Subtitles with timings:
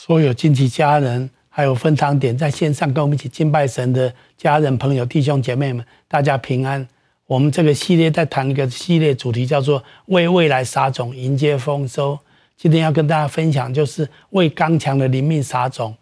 [0.00, 6.86] 所有亲戚家人，还有分堂点在线上跟我们一起敬拜神的家人、朋友、弟兄姐妹们，大家平安。
[7.26, 12.16] 我们这个系列在谈一个系列主题，叫做“为未来撒种，迎接丰收”。
[12.56, 15.92] 今天要跟大家分享，就是为刚强的灵命撒种。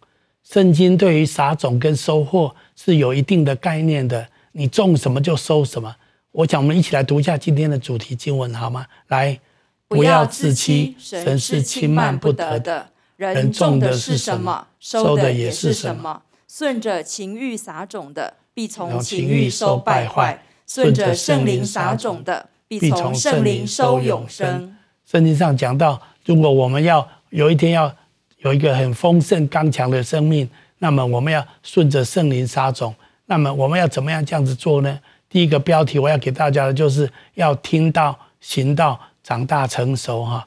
[0.43, 5.97] 圣经对于撒种跟收获是有一定的概念的，你种什么就收什么。
[6.33, 8.85] 我想我们一起来读一下今天的主题经文，好吗？
[9.09, 9.41] 来，
[9.89, 12.91] 不要自欺，神是轻慢不得的。
[13.17, 16.22] 人种的是什么，收的也是什么。
[16.49, 24.76] 顺着情欲撒种的，必从情欲收败坏；顺着圣灵撒种的，必从圣灵收永生。
[25.04, 27.95] 圣经上讲到，如果我们要有一天要
[28.39, 30.48] 有一个很丰盛、刚强的生命，
[30.79, 32.95] 那么我们要顺着圣灵撒种。
[33.27, 35.01] 那么我们要怎么样这样子做呢？
[35.28, 40.25] 第一个标题我要给大家的就是要听到、行道、长大成熟。
[40.25, 40.47] 哈，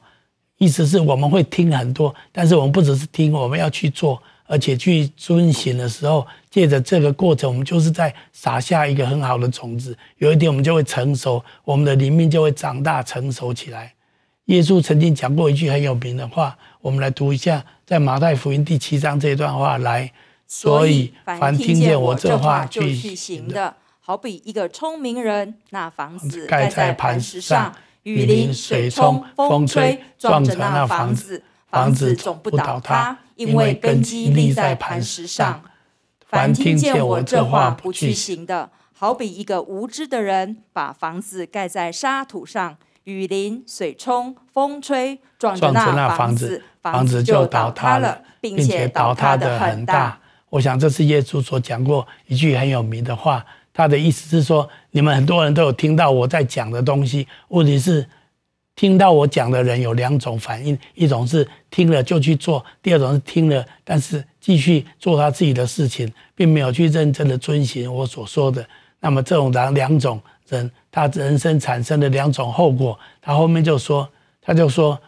[0.60, 9.96] 意思是我们会听很多，但是我们不只是听，我们要去做，而且去遵循的时候，借着这个过程，我们就是在撒下一个很好的种子。
[10.18, 13.94] 有一天我们就会成熟，我们的灵命就会长大成熟起来。
[14.44, 20.12] 耶稣曾经讲过一句很有名的话，我们来读一下，在马太福音第七章这一段话来。
[20.46, 27.72] 所以，凡听见我这话就去行的，好比一个聪明人，那房子盖在磐石上，
[28.04, 35.62] 雨淋、水冲、风吹，撞着那房子，房子总不倒塌，因为根基立在磐石上。
[36.26, 42.76] 凡听见我这话不去行的，好比一个无知的人，把房子盖在沙土上。
[43.04, 50.20] 雨淋、水冲、风吹，撞着那房子，房子就倒塌了，并且倒塌得很大。
[50.50, 53.44] 我想这是耶稣所讲过一句很有名的话。
[53.72, 58.06] 他的意思是说，你们很多人都有听到我在讲的东西，问题是
[58.74, 68.66] 听到我讲的人有两种反应：一种是听了就去做；第二种是听了，但是继续做他自己的事情，并没有去认真的遵循我所说的。
[69.00, 70.20] 那么这种两两种。
[70.48, 74.08] 人他人生产生的两种后果，他后面就说，
[74.42, 75.00] 他就说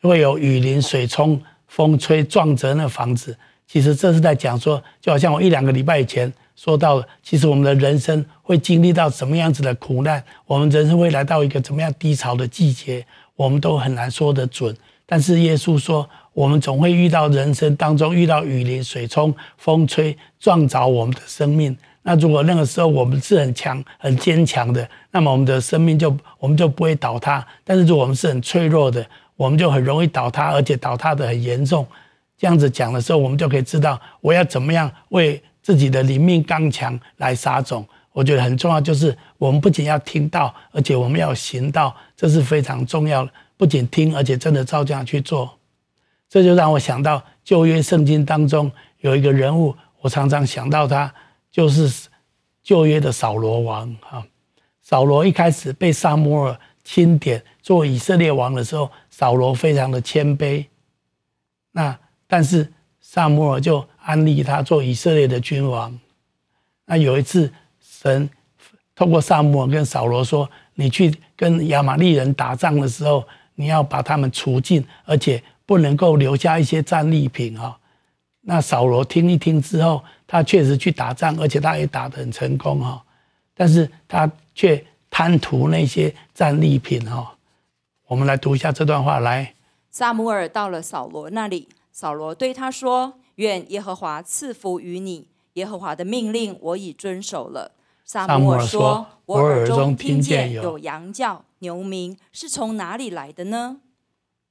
[0.00, 3.36] 会有雨淋、水冲、风吹撞折那房子。
[3.66, 14.72] 其实这是在讲说，就好像我一两个礼拜以前说到了，其实我们的人生会经历到什么样子的苦难，我们人生会来到一个怎么样低潮的季节，我们都很难说得准。
[15.04, 21.76] 但是耶稣说，我们总会遇到人生当中遇到雨淋、水冲、风吹撞着我们的生命。
[22.04, 27.44] 那如果那个时候我们是很强、很坚强的，那么我们的生命就我们就不会倒塌。
[27.64, 31.84] 但是如果我们是很脆弱的，我们就很容易倒塌，而且倒塌得很严重。
[32.38, 37.86] 这样子讲的时候，我们就可以知道我要怎么样为自己的灵命刚强来撒种。
[38.12, 43.32] 我觉得很重要，就是我们不仅要听道，而且我们要行道，这是非常重要的。
[43.56, 45.58] 不仅听，而且真的照这样去做。
[46.28, 48.70] 这就让我想到旧约圣经当中
[49.00, 51.12] 有一个人物，我常常想到他。
[51.50, 52.08] 就是
[52.62, 54.26] 旧约的扫罗王哈，
[54.80, 60.64] 扫罗一开始被撒母耳钦点做以色列王的时候，扫罗非常的谦卑。
[61.72, 65.98] 那但是撒母耳就安利他做以色列的君王。
[66.86, 68.28] 那有一次，神
[68.94, 73.24] 透过撒母耳跟扫罗说：“你去跟亚玛力人打仗的时候，
[73.54, 77.78] 你要把他们除尽，而且不能够留下一些战利品啊。”
[78.44, 83.02] 那扫罗听一听之后，他确实去打仗，而且他也打得很成功哈。
[83.54, 87.36] 但是他却贪图那些战利品哈。
[88.08, 89.54] 我们来读一下这段话来。
[89.90, 97.72] 撒母耳到了扫罗那里，扫罗对他说：“愿耶和华赐福于你，耶和华的命令我已遵守了。”
[98.04, 103.80] 撒母耳说：“我耳中听见有羊叫、牛鸣，是从哪里来的呢？”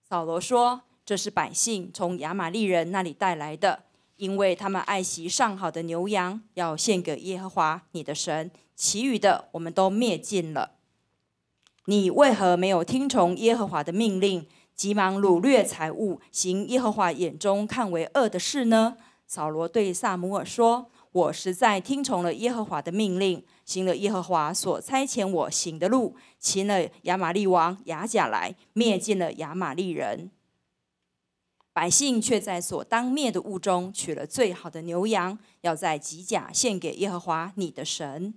[0.08, 0.82] 扫罗说。
[1.04, 3.84] 这是百姓从亚玛利人那里带来的，
[4.18, 8.50] 因为他们爱惜上好的牛羊，要献给耶和华你的神。
[8.76, 10.74] 其余的我们都灭尽了。
[11.86, 14.48] 你为何没有听从耶和华的命令，
[14.82, 18.98] 急忙掳掠财物，行耶和华眼中看为恶的事呢？
[19.28, 30.32] 扫罗对撒母耳说：“我实在听从了耶和华的命令，行了耶和华所差遣我行的路，擒了亚玛利王亚甲来，灭尽了亚玛利人。”
[31.74, 38.34] 百姓却在所当灭的物中取了最好的牛羊，要在吉甲献给耶和华你的神。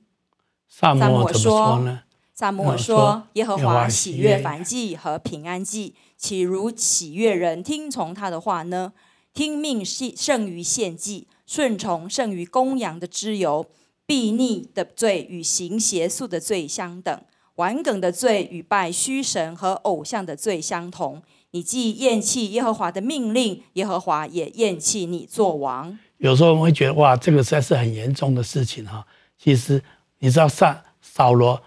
[0.68, 2.02] 撒母耳说呢？
[2.36, 8.94] 撒母耳说：“耶和华喜悦凡祭和平安祭，岂如喜悦人听从他的话呢？
[9.34, 13.66] 听命胜于献祭，顺从胜于公羊的脂油。
[14.06, 17.20] 悖逆的罪与行邪术的罪相等，
[17.56, 21.22] 顽梗的罪与拜虚神和偶像的罪相同。”
[21.52, 25.98] 你既厌弃耶和华的命令，耶和华也厌弃你做王。
[26.16, 29.06] 有时候我们会觉得，哇，这个实在是很严重的事情哈。
[29.38, 29.82] 其实
[30.20, 31.62] 你知道，扫扫罗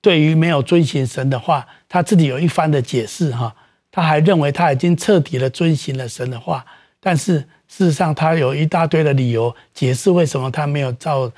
[0.00, 3.54] 对于没有遵行神的话，他自己有一番的解释哈。
[3.94, 6.66] 他还认为他已经彻底的遵行了神的话，
[6.98, 7.38] 但是
[7.68, 11.30] 事实上他有一大堆的理由解释为什么他没有照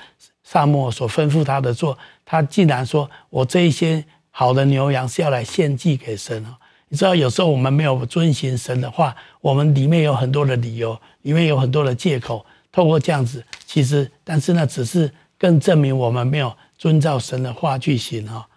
[0.43, 1.95] 撒母耳所吩咐他的做。
[2.25, 6.57] 他竟然说：“我这一些好的牛羊是要来献祭给神啊。”
[6.89, 12.43] 你知道，有时候我们没有遵行神的话，我们里面有很多的理由，里面有很多的借口。
[12.71, 18.47] 透过这样子，其实，但是呢，只是更证明我们没有遵照神的话去行哈。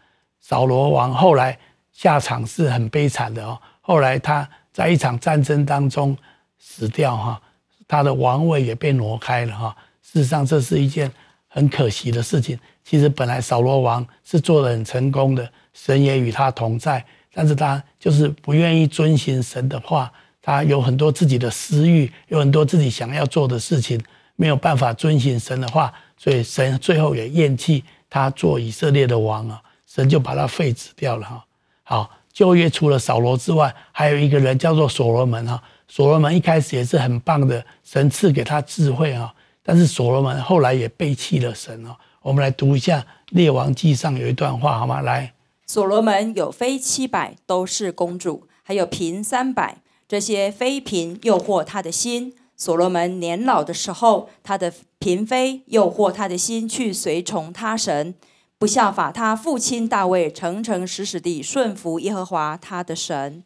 [0.41, 1.59] 扫罗王后来
[1.93, 6.17] 下场是很悲惨的哦，后来他在一场战争当中
[6.61, 7.43] 死掉哈，
[7.89, 9.77] 他的王位也被挪开了哈。
[10.01, 11.11] 事实上，这是一件
[11.49, 12.57] 很可惜的事情。
[12.85, 17.05] 其实本来扫罗王是做得很成功的，神也与他同在。
[17.33, 20.09] 但是他就是不愿意遵行神的话，
[20.41, 24.01] 他有很多自己的私欲，有很多自己想要做的事情，
[24.37, 31.45] 没有办法遵行神的话，所以神最后也厌弃他做以色列的王啊，神就把他废止掉了哈。
[31.83, 35.63] 好，旧约除了扫罗之外，还有一个人叫做所罗门哈。
[35.89, 41.97] 所罗门一开始也是很棒的，神赐给他智慧啊，但是所罗门后来也背弃了神啊。
[42.23, 43.01] 我们来读一下
[43.31, 45.01] 《列王记》上有一段话好吗？
[45.01, 45.35] 来。
[45.67, 49.79] 所罗门有妃七百，都是公主，还有嫔三百。
[50.09, 52.35] 这些妃嫔诱惑他的心。
[52.57, 58.15] 所罗门年老的时候，他的嫔妃诱惑他的心去随从他神，
[58.61, 63.43] 不效法他父亲大卫，诚诚实实地顺服耶和华他的神。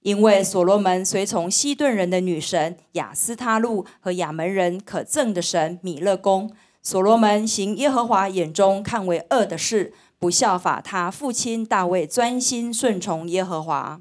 [0.00, 6.52] 因为所罗门随从西顿人的女神雅斯他路和亚门人可憎的神米勒公。
[6.82, 9.94] 所罗门行耶和华眼中看为恶的事。
[10.18, 14.00] 不效法他父亲大卫，专心顺从耶和华。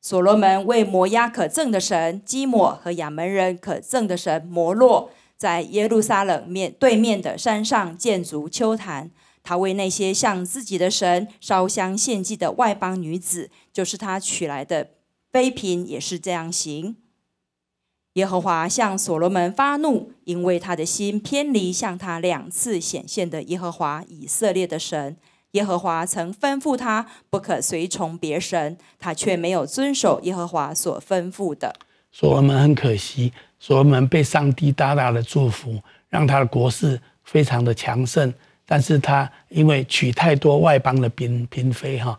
[0.00, 5.10] 所罗门为摩押可憎的神基抹和亚门人可憎的神摩洛，
[5.42, 9.10] 在耶路撒冷面对面的山上建筑丘坛。
[9.42, 14.90] 他为那些向自己的神烧香献祭的外邦女子，就是他娶来的
[15.32, 16.94] 妃嫔，也是这样行。
[18.12, 25.16] 耶和华向所罗门发怒，因为他的心偏离向他两次显现的耶和华以色列的神。
[25.52, 31.74] 耶和华曾吩咐他不可随从别神，他却没有遵守耶和华所吩咐的。
[32.12, 38.34] 所罗门很可惜，所罗门被上帝大大的祝福，让他的国势非常的强盛。
[38.66, 42.18] 但是他因为娶太多外邦的嫔嫔妃哈，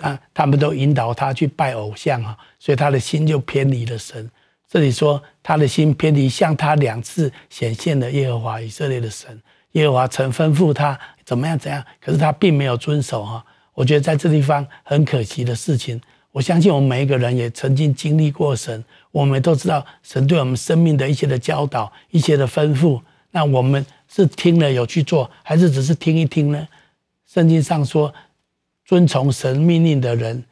[0.00, 4.30] 啊，他们都引导他去拜偶像哈，所以他的心就偏离了神。
[4.68, 9.36] 这里说他的心偏离向他两次显现的耶和华以色列的神，
[9.72, 13.44] 耶和华曾吩咐他怎么样怎样，可是他并没有遵守哈。
[13.72, 16.00] 我觉得在这地方很可惜的事情。
[16.34, 23.00] 我相信我们每一个人也曾经经历过神，我们都知道神对我们生命的一些的教导、一些的吩咐。
[23.30, 26.66] 那我们是听了有去做，还是只是听一听呢？
[27.24, 28.12] 圣经上说，
[28.84, 30.44] 遵从神命令的人。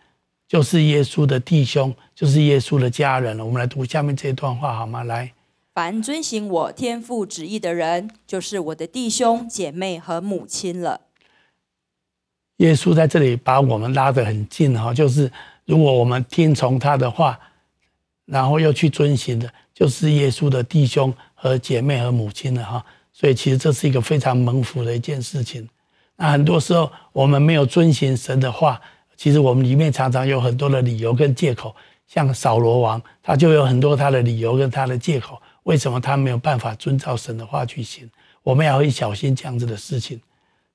[0.46, 3.44] 就是耶稣的弟兄，就是耶稣的家人了。
[3.44, 5.02] 我们来读下面这一段话好吗？
[5.02, 5.32] 来，
[5.72, 11.00] 凡遵行我天父旨意的人，就是我的弟兄姐妹和母亲了。
[12.58, 15.32] 耶稣在这里把我们拉得很近哈，就是
[15.64, 17.38] 如果我们听从他的话，
[18.26, 22.84] 然后又去遵循的，就是耶稣的弟兄和姐妹和母亲了哈。
[23.12, 25.68] 所以其实这是一个非常蒙福的一件事情。
[26.16, 28.80] 那很多时候我们没有遵循神的话。
[29.14, 31.72] 其实我们里面常常有很多的理由跟借口，
[32.08, 38.10] 像扫罗王，他就有很多他的理由跟他的借口，为什么他没有办法遵照神的话去行？
[38.42, 40.20] 我们要会小心这样子的事情。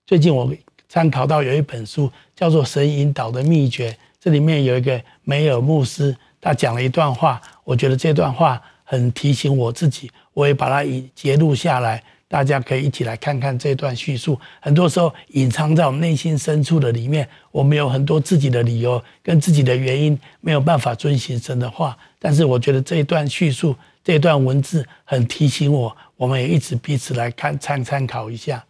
[0.05, 0.49] 最近我
[0.87, 3.91] 参考到有一本书叫做《神引导的秘诀》，
[4.27, 12.03] 这里面有一个梅尔牧师，他讲了一段话，我觉得这段话很提醒我自己，我也把它以截录下来。
[12.27, 14.37] 大家可以一起来看看这段叙述。
[14.59, 21.97] 很多时候隐藏在我们内心深处的里面，我们有很多自己的理由跟自己的原因，没有办法遵循神的话。
[22.19, 28.65] 但是我觉得这一段叙述，这段文字很提醒我，我们也一直彼此来看参参考一下。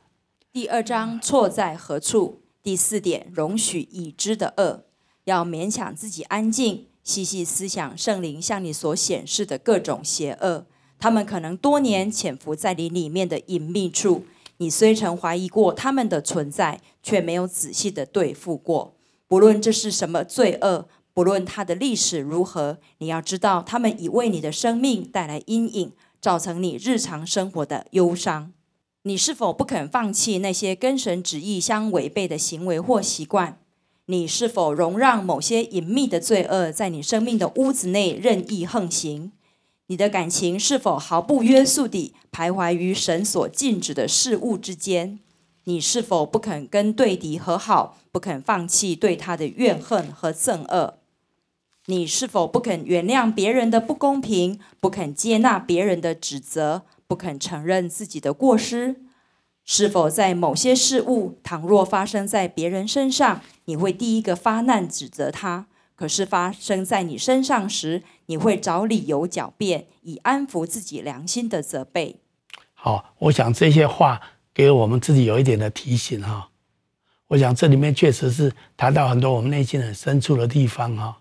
[0.53, 2.43] 第二章错在何处？
[2.61, 4.83] 第四点，容许已知的恶，
[5.27, 10.65] 要勉强自己安静，细细思想圣灵向你所显示的各种邪恶。
[10.97, 14.23] 他们可能多年潜伏在你里面的隐秘处，
[14.55, 18.95] 你虽曾怀疑过他们的存在，却没有仔细的对付过。
[19.27, 25.91] 不论这是什么罪恶，不论它的历史如何，你要知道，他们已为你的生命带来阴影，
[26.21, 28.53] 造成你日常生活的忧伤。
[29.03, 33.59] 你是否不肯放弃那些跟神旨意相违背的行为或习惯？
[34.09, 39.33] 你是否容让某些隐秘的罪恶在你生命的屋子内任意横行？
[39.87, 45.19] 你的感情是否毫不约束地徘徊于神所禁止的事物之间？
[45.65, 50.99] 你是否不肯跟对敌和好，不肯放弃对他的怨恨和憎恶？
[51.87, 59.01] 你是否不肯原谅别人的不公平，不肯接纳别人的指责，不肯承认自己的过失？
[59.69, 65.67] 是否在某些事物，倘若发生在别人身上，你会第一个发难指责他？
[65.93, 72.21] 可是发生在你身上时，你会找理由狡辩，以安抚自己良心的责备。
[72.73, 74.21] 好，我想这些话
[74.53, 76.49] 给我们自己有一点的提醒哈。
[77.27, 81.17] 我想这里面确实是谈到很多我们内心很深处的地方哈。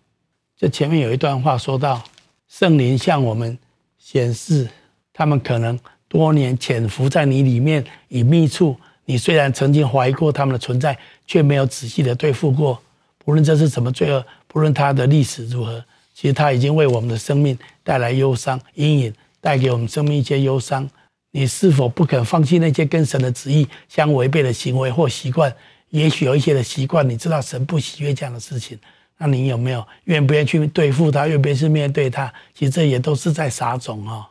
[0.56, 2.00] 这前面有一段话说到，
[2.46, 3.58] 圣灵向我们
[3.98, 4.68] 显示，
[5.12, 5.76] 他们可能
[6.08, 10.96] 多年潜伏在你里面隐秘处，你虽然曾经怀疑过他们的存在，
[11.26, 12.80] 却没有仔细的对付过。
[13.24, 14.24] 不论这是什么罪恶。
[14.46, 15.84] 不论他的历史如何，
[16.14, 20.88] 其实他已经为我们的生命带来忧伤阴影，带给我们生命一些忧伤。
[21.32, 25.54] 你是否不肯放弃那些跟神的旨意相违背的行为或习惯？
[25.90, 28.78] 也许有一些的习惯，你知道神不喜悦这样的事情，
[29.18, 32.32] 那你有没有愿不愿意去对付他，愿不愿意去面对他？
[32.54, 34.26] 其实这也都是在撒种啊。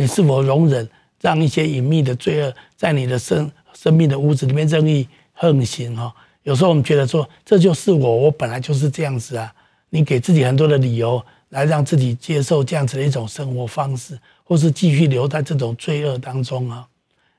[0.00, 0.88] 你是否容忍
[1.20, 6.10] 让一些隐秘的罪恶在你的生生命的屋子里面任意横行哈？
[6.42, 9.52] 有时候我们觉得说，这就是我，我本来就是这样子啊。
[9.90, 16.86] 你给自己很多的理由来让自己接受这样子的一种生活方式，或是继续留在这种罪恶当中啊。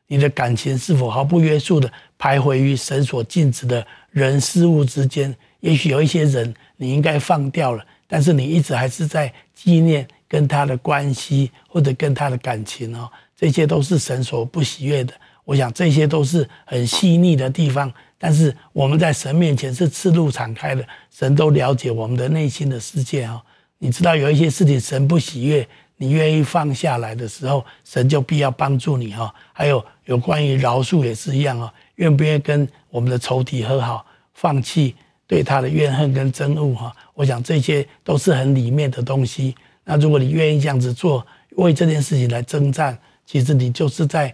[0.06, 5.36] 你的感情是否毫不约束的徘徊于神所禁止的人事物之间？
[5.62, 13.12] 也许有一些人你应该放掉了，但是你一直还是在纪念跟他的关系或者跟他的感情哦。
[13.36, 15.14] 这些都是神所不喜悦的。
[15.44, 17.92] 我想这些都是很细腻的地方。
[18.18, 23.44] 但是我们在神面前是赤露敞开的，神都了解我们的内心的世界啊。
[23.80, 29.34] 你知道有一些事情神不喜悦，你愿意放下来的时候，神就必要帮助你哈。
[29.52, 34.96] 还有有关于饶恕也是一样啊，愿不愿意跟我们的仇敌和好，放弃
[35.28, 36.96] 对他的怨恨跟憎恶哈。
[37.16, 39.56] 我想这些都是很里面的东西。
[39.84, 41.26] 那如果你愿意这样子做，
[41.58, 44.34] 为这件事情来征战，其实你就是在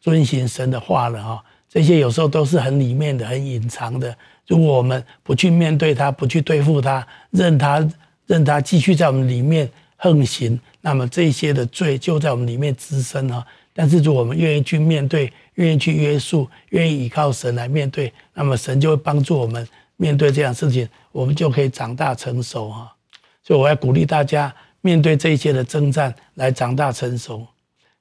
[0.00, 1.44] 遵行神的话了哈。
[1.68, 4.16] 这些有时候都是很里面的、很隐藏的。
[4.46, 7.86] 如果我们不去面对它，不去对付它，任它
[8.26, 13.44] 任它继续在我们里面横行，那么这些的罪就在我们里面滋生啊。
[13.76, 22.94] 但是，如果我们愿意去面对，愿意去约束，愿意依靠神来面对，那么神就会帮助我们面对这样事情，我们就可以长大成熟哈。
[23.42, 27.46] 所以，我要鼓励大家面对这一切的征战，来长大成熟。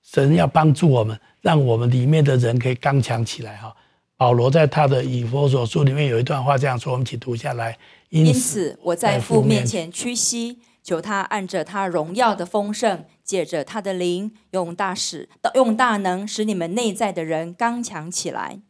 [0.03, 1.17] 神要帮助我们。
[1.43, 3.75] 让我们里面的人可以刚强起来哈。
[4.15, 7.77] 保罗在他的以弗所书里面有一段话这样说，我们一起读下来。
[8.07, 18.61] 因此，我在父面前屈膝，求他按着他荣耀的丰盛，借着他的灵，用大使用大能，使你们内在的人刚强起来。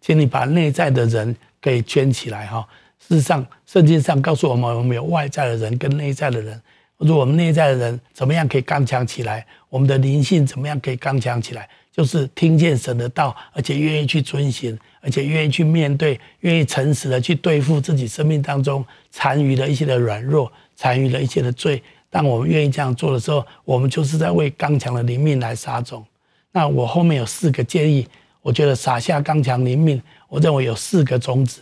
[0.00, 2.66] 请你把内在的人给圈起来哈。
[2.98, 6.58] 事实上，圣经上告诉我们，我们有外在的人跟内在的人。
[7.02, 11.68] 如果我们内在的人怎么样可以刚强起来，我们的灵性怎么样可以刚强起来？
[11.90, 21.82] 就是听见神的道，而且愿意去遵行，而且愿意去面对，愿意诚实的去对付自己生命当中残余的一些的软弱，残余的一些的罪。
[22.08, 26.02] 当我们愿意这样做的时候，我们就是在为刚强的灵命来撒种。
[26.52, 28.06] 那我后面有四个建议，
[28.40, 31.60] 我觉得撒下刚强灵命，我认为有四个种子。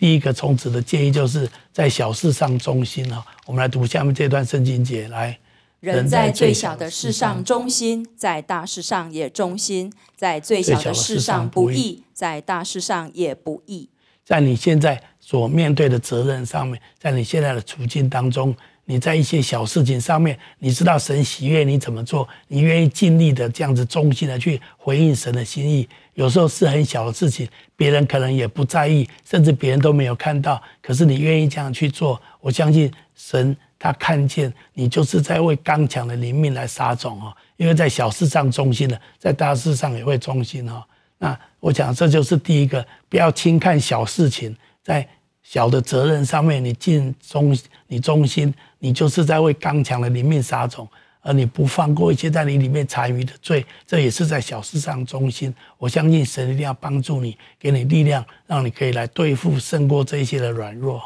[0.00, 3.22] 第一个从子的建议就是在小事上忠心哈。
[3.44, 5.38] 我们来读下面这段圣经节来。
[5.80, 13.90] 人在最小的事上忠心，在大事上也忠心；在最小的事上不义，在大事上也不义。
[14.24, 18.56] 在你现在所面对的责任上面，在你现在的处境当中，
[18.90, 25.88] 你在一些小事情上面，你知道神喜悦你怎么做，你愿意尽力的这样子忠心的去回应神的心意。
[26.14, 33.56] 有时候是很小的事情，别人可能也不在意，甚至别人都没有看到，可是你愿意这样去做，我相信神。
[33.82, 40.84] 他看见你就是在为刚强的灵命来撒种哦，因为在小事上忠心的，在大事上也会忠心哦。
[41.16, 45.08] 那我讲这就是第一个，不要轻看小事情，在
[45.52, 50.88] 小的责任上面你尽忠，你忠心，你就是在为刚强的灵命撒种，
[51.22, 55.52] 而你不放过一些在你里面残余的罪，这也是在小事上忠心。
[55.76, 61.02] 我相信神一定要帮助你，给你力量，让你可以来对付胜过这一些的软弱，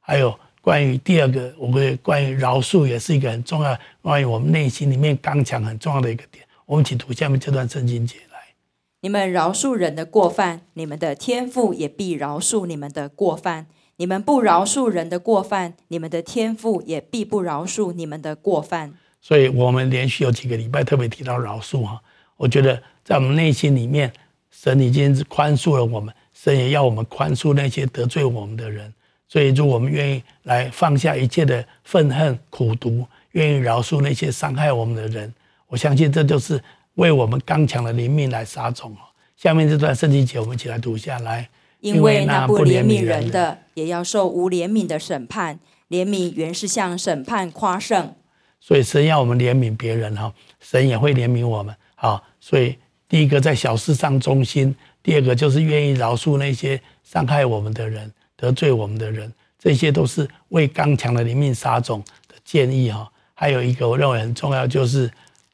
[0.00, 0.38] 还有。
[0.60, 6.44] 关于第二个，我觉得关于饶恕也是一个很重要，关于我们内心里面刚强很重要的一个点。
[6.66, 8.18] 我们请读下面这段圣经节：
[9.04, 13.64] 你们饶恕人的过犯，你们的天父也必饶恕你们的过犯；
[13.96, 18.94] 你们不饶恕人的过犯，你们的天父也必不饶恕你们的过犯。
[19.20, 22.00] 所以，我们连续有几个礼拜特别提到饶恕哈。
[22.36, 24.12] 我觉得在我们内心里面，
[24.52, 28.94] 神已经宽恕了我们，神也要我们宽恕那些得罪我们的人。
[29.26, 35.34] 所以，如我们愿意来放下一切的愤恨、苦毒，愿意饶恕那些伤害我们的人，
[35.66, 36.62] 我相信这就是
[36.94, 39.08] 为我们刚强的灵命来撒种哦。
[39.36, 41.48] 下面这段圣经节，我们一起来读下来。
[41.80, 45.58] 因为那不怜悯人的，也要受无怜悯的审判。
[45.88, 48.14] 怜悯原是向审判夸胜。
[48.60, 51.74] 所以神要我们怜悯别人哈，神也会怜悯我们。
[51.96, 63.10] 好，所以第一个在小事上忠心，第二个就是愿意饶恕那些伤害我们的人、得罪我们的人，这些都是为刚强的灵命撒种的建议哈。
[63.34, 65.10] 还有一个我认为很重要，就是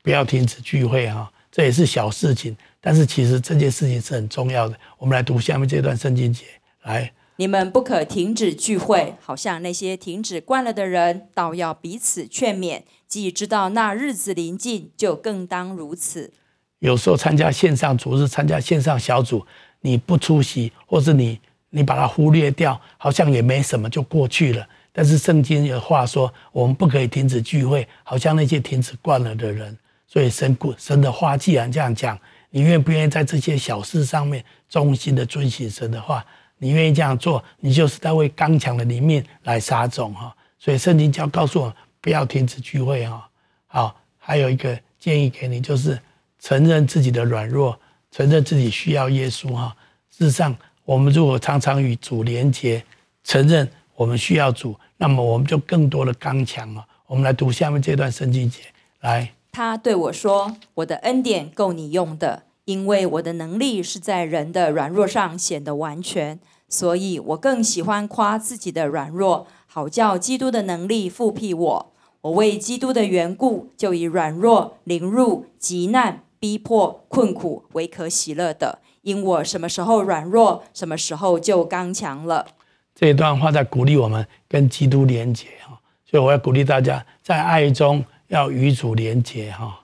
[0.09, 2.57] 不要停止聚会哈，这也是小事情。
[2.81, 4.75] 但是其实这件事情是很重要的。
[4.97, 6.47] 我们来读下面这段圣经节，
[6.85, 12.85] 来，你们不可停止聚会，好像那些停止惯了的人，倒要彼此劝勉。
[13.07, 16.33] 既知道那日子临近，就更当如此。
[16.79, 19.47] 有时候参加线上组日、参加线上小组，
[19.83, 21.39] 你不出席，或是你
[21.69, 24.67] 你把它忽略掉，好像也没什么，就过去了。
[24.91, 29.77] 但是圣经有话说，我们不可以停止聚会，好像那些停止惯了的人。
[30.09, 32.19] 所以神神的话既然这样讲。
[32.51, 36.25] 你愿不愿意在这些小事上面忠心的遵行神的话？
[36.57, 40.35] 你愿意这样做，你就是在为刚强的灵命来撒种哈。
[40.59, 43.29] 所以圣经教告诉我，不要停止聚会哈。
[43.67, 46.01] 好，还有一个建议给你，就是
[46.41, 47.79] 承认自己的软弱，
[48.11, 49.77] 承认自己需要耶稣哈。
[50.11, 52.83] 事实上，我们如果常常与主连结，
[53.25, 56.83] 承认我们需要主，那么我们就更多的刚强了。
[57.07, 58.63] 我们来读下面这段圣经节，
[59.01, 59.31] 来。
[59.51, 66.39] 他对我说：“我的恩典够你用的，因为我的能力是在人的软弱上显得完全。
[66.69, 71.93] 所以我更喜欢夸自己的软弱，好叫基督的能力覆庇我。
[72.21, 82.47] 我为基督的缘故，就以软弱、凌辱、急难、逼迫、困苦为可喜乐的，因我什么时候软弱，什么时候就刚强了。”
[82.95, 88.05] 这一段话在鼓励我们跟基督连结啊，所以我要鼓励大家在爱中。
[88.29, 89.81] 要与主连结哈，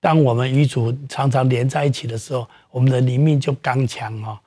[0.00, 4.40] 当我们与主常常连在一起的时候，我们的灵命就刚强哈。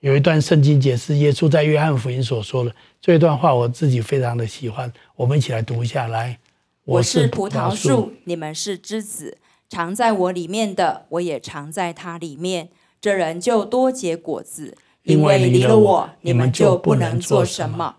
[0.00, 6.38] 有一段圣经解释耶稣在约翰福音所说的这一段话，我自己非常的喜欢，我们一起来读一下来。
[6.84, 12.68] 我是葡萄树，你们是枝子，常在我里面的，我也常在他里面，
[13.00, 17.98] 这人就多结果子，因为离了我，你们就不能做什么。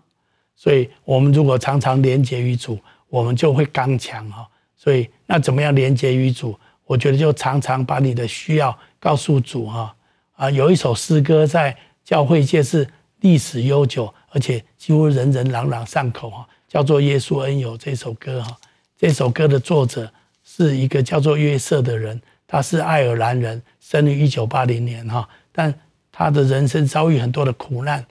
[0.54, 4.46] 所以，我们如果常常连结于主，我们就会刚强哈。
[4.84, 6.54] 所以，那怎么样连接于主？
[6.84, 9.96] 我觉得就常常把你的需要告诉主哈。
[10.32, 12.86] 啊，有一首诗歌在教会界是
[13.20, 18.54] 历史悠久，而且几乎人人朗朗上口哈，叫做《耶稣恩友》这首歌哈。
[18.98, 20.12] 这首歌的作者
[20.44, 25.72] 是一个叫做约瑟的人，他是爱尔兰人，生于一九八零年哈，但
[26.12, 28.04] 他的人生遭遇很多的苦难，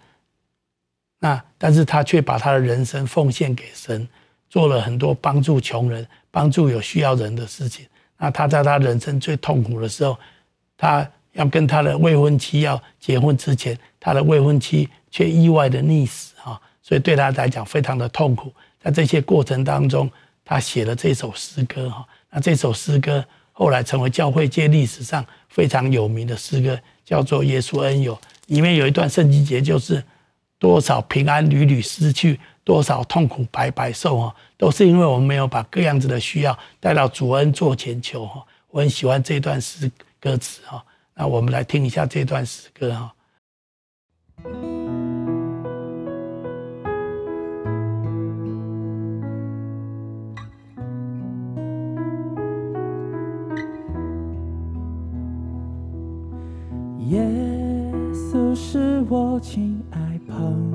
[1.19, 4.09] 那但是他却把他的人生奉献给神。
[4.49, 7.85] 做了很多帮助穷人、帮助有需要人的事情。
[8.17, 10.17] 那他在他人生最痛苦的时候，
[10.75, 16.59] 他要跟他的未婚妻要结婚之前，他的未婚妻却意外的溺死啊！
[16.81, 18.51] 所以对他来讲非常的痛苦。
[18.81, 20.09] 在这些过程当中，
[20.43, 22.03] 他写了这首诗歌哈。
[22.31, 28.15] 那这首诗歌后来成为教会界历史上非常有名的诗歌，叫做《耶稣恩友》。
[28.47, 30.03] 里面有一段圣经节，就是
[30.57, 32.39] 多少平安屡屡失去。
[32.63, 38.43] 多少痛苦白白受哦，都是因为我们没有把各样子的需要带到主恩座前求哈。
[38.69, 40.83] 我很喜欢这段诗歌词哈，
[41.15, 43.13] 那我们来听一下这段诗歌哈。
[57.09, 57.21] 耶
[58.11, 60.72] 稣是我亲爱朋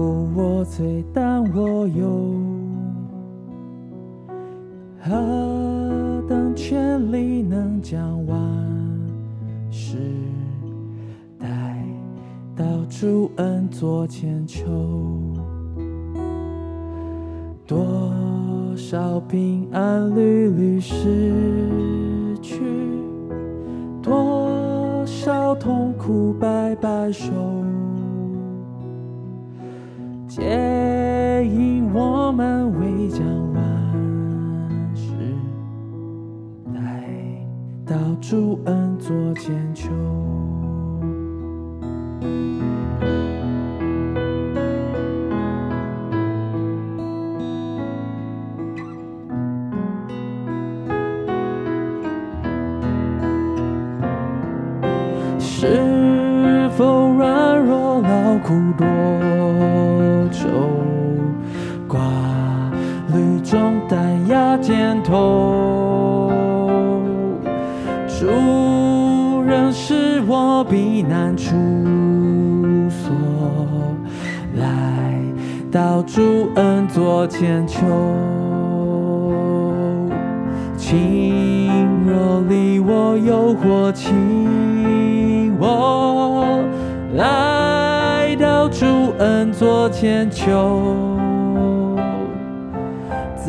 [0.00, 2.34] 负我罪，担我忧，
[4.98, 8.38] 何等权利能将万
[9.70, 9.98] 事
[11.38, 11.76] 带
[12.56, 14.64] 到主恩座前求？
[17.66, 18.10] 多
[18.74, 22.58] 少平安屡屡失去，
[24.02, 27.30] 多少痛苦白白受。
[30.30, 33.20] 皆因我们未将
[33.52, 35.12] 万事
[36.72, 36.80] 待
[37.84, 39.90] 到主恩座前求。
[55.40, 59.29] 是否软弱、劳苦多？
[61.90, 62.00] 挂
[63.12, 66.30] 虑重担压肩头，
[68.06, 71.50] 主仍是我避难处
[72.88, 73.10] 所，
[74.54, 74.64] 来
[75.72, 77.80] 到主恩座前求。
[80.76, 84.12] 情若离我诱惑起
[85.58, 86.62] 我，
[87.16, 88.86] 来到主
[89.18, 91.18] 恩座前求，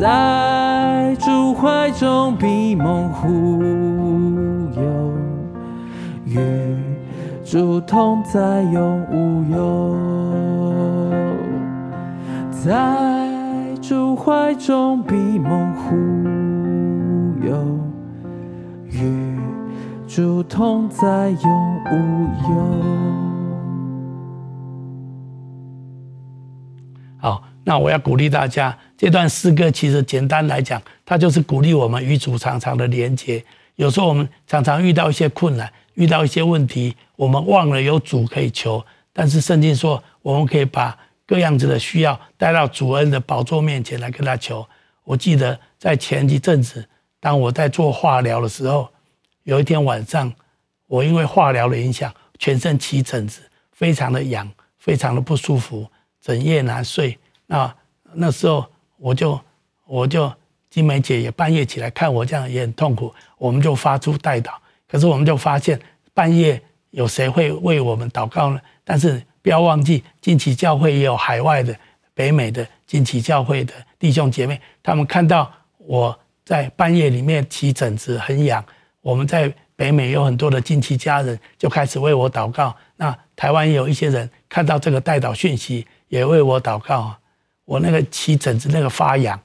[0.02, 3.62] 在主怀中闭梦呼
[4.74, 5.14] 游，
[6.24, 6.76] 与
[7.44, 9.96] 主同在永无忧，
[12.50, 15.94] 在主怀中闭梦呼。
[17.46, 17.78] 有
[18.90, 19.38] 与
[20.08, 21.92] 主同在，永无
[22.50, 22.56] 忧。
[27.18, 33.44] 好，那我要鼓励大家，这段诗歌其实简单来讲，它就是鼓励我们与主常常的连接。
[33.74, 38.80] 有时候我们常常遇到一些困难，遇到一些问题，我们忘了有主可以求。
[39.12, 44.64] 但是圣经说，我们可以把各样子的需要带到主恩的宝座面前来跟他求。
[45.02, 46.88] 我记得在前一阵子。
[47.18, 48.88] 当我在做化疗的时候，
[49.42, 50.32] 有一天晚上，
[50.86, 55.88] 我因为化疗的影响，全身起疹子，非常的痒，非常的不舒服，
[56.20, 57.18] 整夜难睡。
[57.46, 57.74] 那
[58.14, 58.64] 那时候
[59.02, 59.38] 我就
[59.84, 60.32] 我就
[60.70, 64.52] 金梅姐也半夜起来看我这样也很痛苦，我们就发出代祷。
[64.88, 65.78] 可是我们就发现
[66.14, 68.60] 半夜有谁会为我们祷告呢？
[68.84, 71.76] 但是不要忘记，近期教会也有海外的、
[72.14, 76.16] 北美的近期教会的弟兄姐妹，他们看到我。
[76.44, 78.62] 在半夜里面起疹子很痒，
[79.00, 82.74] 我们在北美有很多的近期家人就开始为我祷告。
[82.96, 87.14] 那台湾有一些人看到这个代祷讯息，也为我祷告。
[87.64, 89.40] 我那个起疹子那个发痒，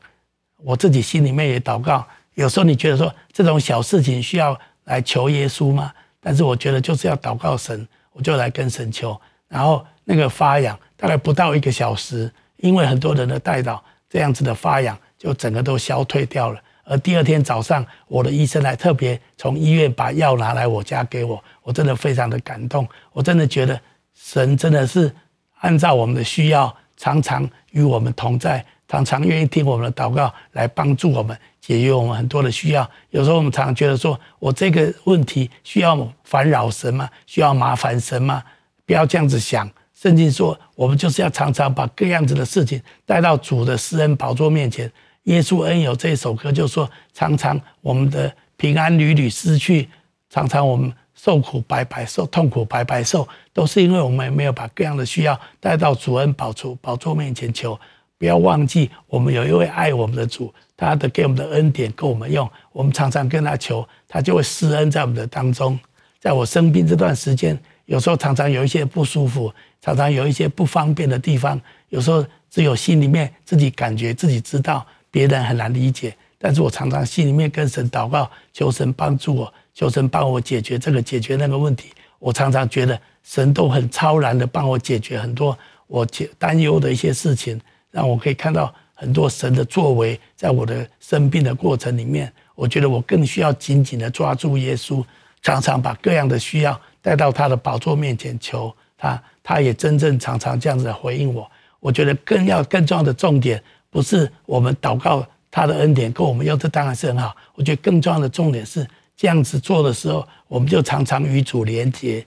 [0.58, 2.06] 我自己心里面也祷告。
[2.34, 5.92] 有时候你觉得说这种小事情需要来求耶稣吗？
[6.20, 9.20] 但是我觉得就是要祷告神，我就来跟神求。
[9.48, 16.62] 然后那个发痒大概不到一个小时，因为很多人的代祷，这样子的发痒就整个都消退掉了。
[16.84, 22.88] 而第二天早上，我的医生还特别从医院把药拿来我家给我，我真的非常的感动。
[23.12, 23.80] 我真的觉得
[24.14, 25.14] 神真的是
[25.60, 32.90] 按照我们的需要，常常与我们同在，常常愿意听我们的祷告，来帮助我们解决我们很多的需要。
[33.12, 37.10] 有时候我们常常觉得说，我这个问题需要烦扰神吗？
[37.26, 38.44] 需要麻烦神吗？
[38.86, 39.70] 不要这样子想。
[39.94, 44.92] 圣经说，我们就是要常常把各样子的事情带到主的施恩宝座面前。
[45.24, 49.90] 耶稣恩友这首歌就说：常常我们的平安屡屡失去，
[50.30, 57.78] 常常我们受苦白白受，痛苦白白受，都是因为我们没有把各样的需要带到主恩宝座宝座面前求。
[58.20, 62.50] 不要忘记，我们有一位爱我们的主，他的给我们的恩典够我们用。
[62.72, 65.78] 我们常常跟他求，他就会施恩在我们的当中。
[66.20, 74.86] 在我生病这段时间，有时候常常有一些不舒服，常常有一些不方便的地方，有时候只有心里面自己感觉，自己知道。
[75.10, 81.92] 别人很难理解，但是我常常心里面跟神祷告，求神帮助我，求神帮我解决这个解决那个问题。
[82.18, 86.04] 我常常觉得神都很超然的帮我解决很多我
[86.40, 87.62] 担忧的一些事情，
[87.92, 95.06] 让我可以看到很多神的作为，在我的生病的过程里面，我觉得我更需要紧紧的抓住耶稣，
[95.44, 101.48] 常常把各样的需要带到他的宝座面前求他，他也真正常常这样子回应我。
[101.80, 103.64] 我觉得更要更重要的重点。
[103.92, 107.36] 不是我们祷告他的恩典跟我们要，这当然是很好。
[107.54, 108.86] 我觉得更重要的重点是
[109.18, 112.26] 这样子做的时候，我们就常常与主连结，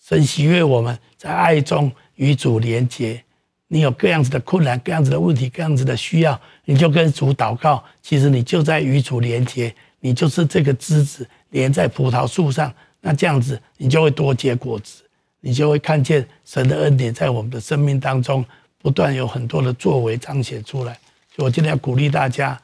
[0.00, 3.22] 神喜悦我们在爱中与主连结。
[3.68, 7.82] 你有各样子的困难、各样子的问题、各样子的需要，你就跟主祷告。
[8.00, 12.72] 其实你就在与主连接，你就是这个枝子连在葡萄树上。
[13.00, 15.02] 那这样子，你就会多结果子，
[15.40, 18.44] 你就会看见神的恩典在我们的生命当中。
[18.78, 20.92] 不断有很多的作为彰显出来，
[21.32, 22.60] 所以我今天要鼓励大家，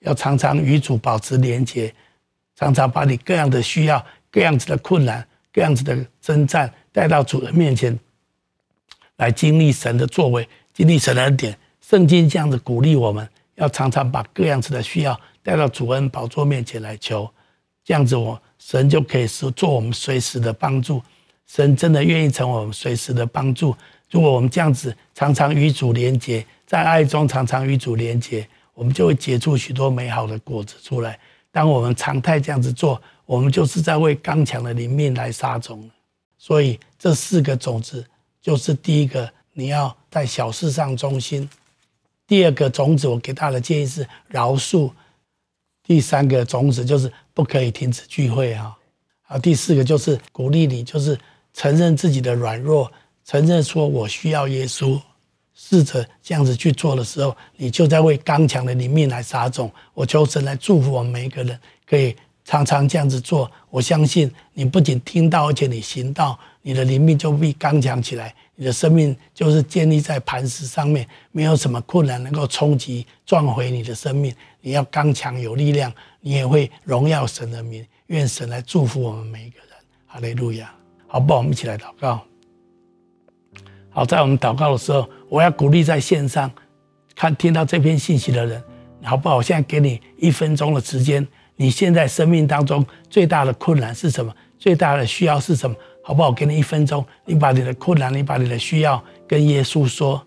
[0.00, 1.94] 要常常与主保持连接，
[2.62, 7.98] 常常把你各样的需要、各样子的困难、各样子的征战带到主的面前，
[9.16, 11.58] 来经历神的作为，经历神的恩典。
[11.80, 17.28] 圣经这样子鼓励我们，要常常把各样子的需要带到主恩宝座面前来求，
[17.84, 21.02] 这样子我神就可以是做我们随时的帮助。
[21.48, 23.76] 神真的愿意成为我们随时的帮助。
[24.08, 31.18] 如果我们这样子常常与主连结，在爱中常常与主连结，我们就会结出许多美好的果子出来。
[31.52, 35.88] 当我们常态这样子做，我们就是在为刚强的灵命来撒种。
[36.38, 38.04] 所以这四个种子
[38.40, 41.46] 就是第一个，你要在小事上忠心；
[42.26, 44.90] 第二个种子，我给他的建议是饶恕；
[45.84, 48.76] 第三个种子就是不可以停止聚会啊。
[49.20, 51.16] 好，第四个就是鼓励你，就是
[51.52, 52.90] 承认自己的软弱，
[53.24, 55.00] 承认说我需要耶稣。
[55.64, 59.70] 试着这样子去做的时候，你就在为刚强的灵命来撒种。
[59.94, 62.16] 我求神来祝福我们每一个人，可以。
[62.44, 68.34] 常常这样子做，我相信你不仅听到，而且你行道，你的灵命就必刚强起来。
[68.56, 74.34] 你的生命就是建立在磐石上面，没有什么困难能够冲击撞毁你的生命。
[74.60, 77.86] 你要刚强有力量，你也会荣耀神的名。
[78.08, 79.68] 愿神来祝福我们每一个人。
[80.08, 80.74] 哈利路亚！
[81.06, 81.32] 好不？
[81.34, 82.20] 我们一起来祷告。
[83.90, 86.52] 好，在我们祷告的时候，我要鼓励在线上
[87.16, 88.62] 看听到这篇信息的人，
[89.02, 89.36] 好不好？
[89.36, 91.26] 我现在给你一分钟的时间。
[91.56, 94.30] 你现在生命当中最大的困难是什么？
[94.58, 95.74] 最大的需要是什么？
[96.04, 96.30] 好不好？
[96.30, 100.22] 给你一分钟，你把你的困难，你把你的需要跟耶稣说，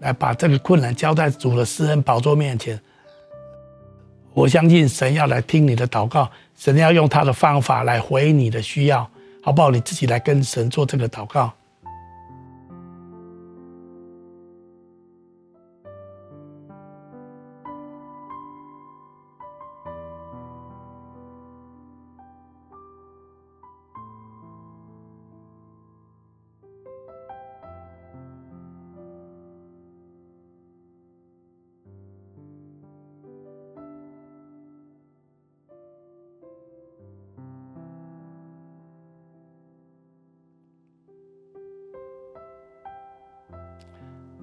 [0.00, 2.80] 来把这个困难交在主的私人宝座面前。
[4.34, 9.08] 我相信神要来听你的祷告，神要用他的方法来回应你的需要，
[9.40, 9.70] 好不好？
[9.70, 11.52] 你自己来跟神做这个祷告。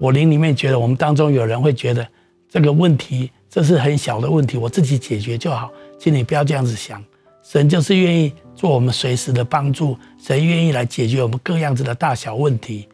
[0.00, 2.06] 我灵里面觉得，我们当中有人会觉得
[2.48, 5.70] 这个问题这是很小的问题，我自己解决就好。
[5.98, 7.04] 请你不要这样子想，
[7.42, 12.88] 神就是愿意做我们随时的帮助，神愿意来解决我们各样子的大小问题。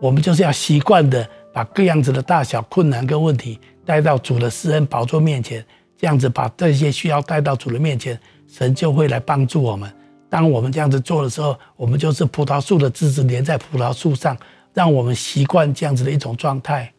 [0.00, 5.64] 我们就是要习惯的把各样子的大小困难跟问题带到主的施恩宝座面前，
[5.98, 9.92] 这样子把这些需要带到主的面前，神就会来帮助我们。
[10.30, 14.36] 当我们这样子做的时候，我们就是葡萄树的枝子连在葡萄树上。
[14.76, 16.92] 让我们习惯这样子的一种状态。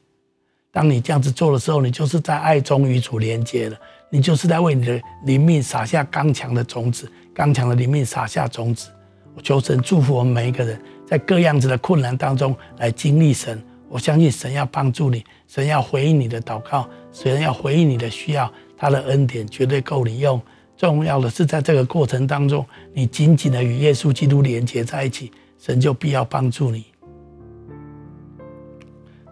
[0.71, 3.77] 当你这样子做的时候，你就是在爱中与主连接了。
[4.09, 8.89] 你就是在为你的灵命撒下刚强的种子，刚强的灵命撒下种子。
[9.35, 13.61] 我求神祝福我们每一个人，在各样子的困难当中来经历神。
[13.87, 20.41] 我相信神要帮助你，神要回应你的祷告，神要回应你的需要，他的恩典绝对够你用。
[20.75, 26.83] 重要的是，在这个过程当中，你紧紧的与耶稣基督连接在一起，神就必要帮助你。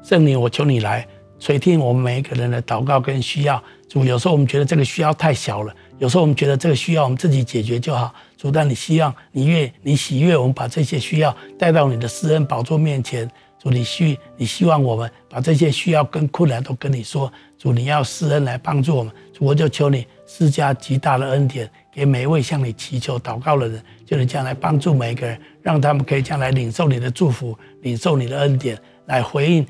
[0.07, 1.03] 圣灵，我求你来
[1.39, 3.59] 垂听我们每一个人的祷告跟需要。
[3.89, 8.13] 主，有时候我们觉得这个需要太小了，有时候我们觉得这个需要我们自己解决就好。
[8.37, 13.27] 主，但你希望你愿你喜悦我们把这些需要带到你的施恩宝座面前。
[13.59, 17.33] 主，你需你希望我们把这些需要跟困难都跟你说。
[17.57, 19.11] 主，你要施恩来帮助我们。
[19.33, 29.65] 主，我就求你施加极大的恩典给每一位向你祈求祷告的人，就你将来帮助每一个人，让他们可以将来领受你的祝福，领受你的恩典，来回应。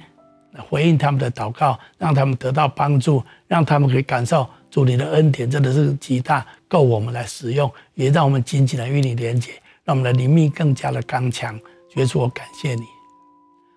[0.62, 9.52] 回应他们的祷告，让他们得到帮助，让他们可以感受主你的恩典真的是极大，够我们来使用，也让我们紧紧的与你连接，
[9.84, 11.60] 让我们的灵命更加的刚强。
[11.96, 12.82] 耶稣，我感谢你，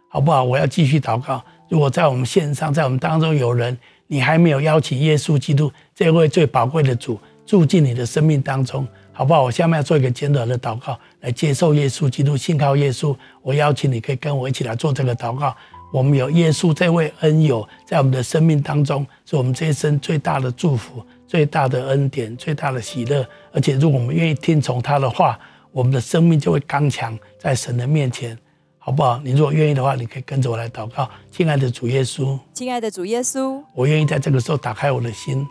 [0.08, 0.42] 好不好？
[0.42, 1.40] 我要继续祷告。
[1.68, 9.44] 如果在我们线上，在我们当中有人，你还没有邀请耶稣基督这位最宝贵的主住进你的生命当中，好不好？
[9.44, 13.14] 我下面要做一个简短的祷告，来接受耶稣基督，信靠耶稣。
[13.42, 15.54] 我邀请你可以跟我一起来做这个祷告。
[15.90, 23.26] 我们有耶稣这位恩友在我们的生命当中，是我们这一生最大的祝福、最大的恩典、最大的喜乐。
[23.52, 25.38] 而且，如果我们愿意听从他的话，
[25.72, 28.36] 我们的生命就会刚强在神的面前，
[28.78, 29.18] 好不好？
[29.24, 31.08] 你如果愿意的话，你可以跟着我来祷告。
[31.30, 35.46] 亲爱的主耶稣，亲爱的主耶稣，我愿意在这个时候打开我的心，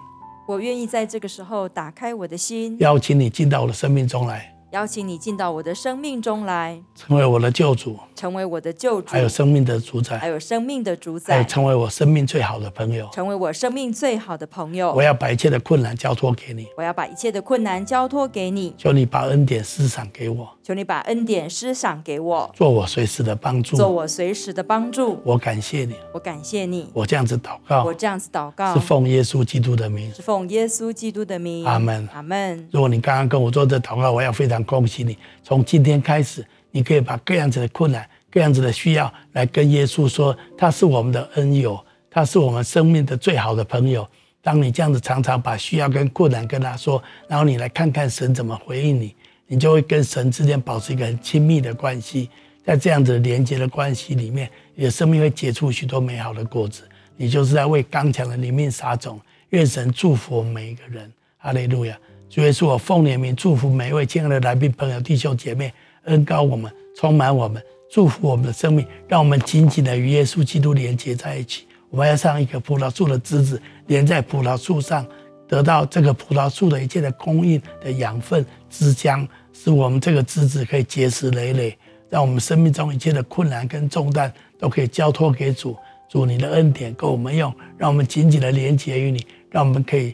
[0.47, 4.53] 我愿意在这个时候打开我的心，邀请你进到我的生命中来。
[4.71, 14.91] 邀请你进到我的生命中来，成为我的救主，成为我的救主，还有生命的主宰，还有生命的主宰，成为我生命最好的朋友，成为我生命最好的朋友。
[14.93, 18.75] 我要把一切的困难交托给你，我要把一切的困难交托给你。
[18.77, 25.21] 求你把恩典施赏给我，求你把恩典施赏给我，做我随时的帮助，做我随时的帮助。
[25.23, 26.89] 我感谢你，我感谢你。
[26.93, 31.65] 我这样子祷告，我这样子祷告，是奉耶稣基督的名，是奉耶稣基督的名。
[31.65, 32.67] 阿门，阿门。
[32.73, 35.17] 如果你刚刚跟我做这祷告，我要非常恭喜你。
[35.43, 44.07] 从今天开始，你可以把各样子的困难、各样子的需要来跟耶稣说，他是我们的恩友，他是我们生命的最好的朋友。
[44.41, 49.13] 当你这样子常常把需要跟困难跟他说，然后你来看看神怎么回应你，
[49.47, 52.29] 你就会跟神之间保持一个很亲密的关系。
[52.63, 56.83] 在这样子连接的关系里面，你的生命会结出许多美好的果子。
[57.15, 59.19] 你就是在为刚强的灵命撒种。
[59.49, 61.11] 愿神祝福我们每一个人。
[61.37, 61.97] 哈利路亚！
[62.29, 71.63] 主耶稣，我奉你的名祝福每一位亲爱的来宾、朋友、弟兄姐妹，恩膏我们，充满我们，祝福我们的生命，让我们紧紧的与耶稣基督连接在一起。
[71.89, 75.07] 我们要像一棵葡萄树的枝子，连在葡萄树上，
[75.47, 81.77] 得到这个葡萄树的一切的供应的养分、枝浆，使我们这个枝子可以结实累累。
[82.09, 85.77] 让我们生命中一切的困难跟重担都可以交托给主，
[86.09, 90.13] 主你的恩典够我们用，让我们紧紧的连接于你，让我们可以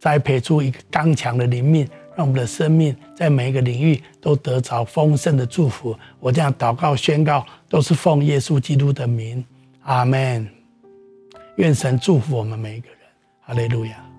[0.00, 1.86] 栽培出一个刚强的灵命，
[2.16, 5.94] 让我们的生命在每一个领域都得着丰盛的祝福。
[6.18, 9.44] 我这样祷告宣告，都是奉耶稣基督的名，
[9.82, 10.48] 阿门。
[11.56, 12.98] 愿神祝福我们每一个人，
[13.42, 14.09] 哈利路亚。